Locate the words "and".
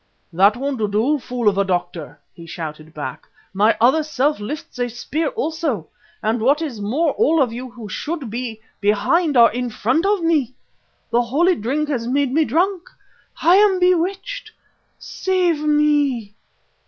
6.23-6.41